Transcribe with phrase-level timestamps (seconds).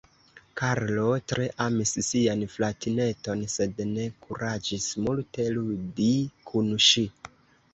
[0.59, 6.11] Karlo tre amis sian fratineton, sed ne kuraĝis multe ludi
[6.51, 7.07] kun ŝi.